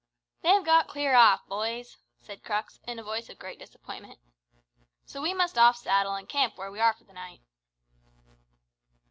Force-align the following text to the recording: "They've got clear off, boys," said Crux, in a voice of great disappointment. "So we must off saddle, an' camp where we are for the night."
"They've 0.41 0.65
got 0.65 0.87
clear 0.87 1.13
off, 1.13 1.45
boys," 1.47 1.97
said 2.21 2.43
Crux, 2.43 2.79
in 2.87 2.97
a 2.97 3.03
voice 3.03 3.29
of 3.29 3.37
great 3.37 3.59
disappointment. 3.59 4.17
"So 5.05 5.21
we 5.21 5.31
must 5.31 5.59
off 5.59 5.77
saddle, 5.77 6.15
an' 6.15 6.25
camp 6.25 6.57
where 6.57 6.71
we 6.71 6.79
are 6.79 6.93
for 6.95 7.03
the 7.03 7.13
night." 7.13 7.41